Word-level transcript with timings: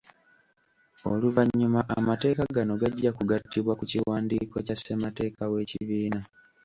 Oluvannyuma 1.11 1.81
amateeka 1.99 2.43
gano 2.55 2.73
gajja 2.81 3.09
kugattibwa 3.17 3.73
ku 3.79 3.83
kiwandiiko 3.91 4.55
kya 4.65 4.75
ssemateeka 4.77 5.43
w’ekibiina. 5.51 6.19